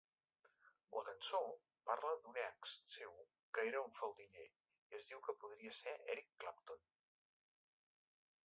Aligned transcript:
La 0.93 1.01
cançó 1.09 1.41
parla 1.89 2.13
d'un 2.23 2.39
ex 2.43 2.73
seu 2.93 3.13
que 3.57 3.65
era 3.73 3.83
un 3.89 3.93
faldiller 4.01 4.47
i 4.49 4.99
es 5.01 5.11
diu 5.11 5.23
que 5.29 5.37
podria 5.45 5.77
ser 5.83 5.95
Eric 6.15 6.33
Clapton. 6.45 6.83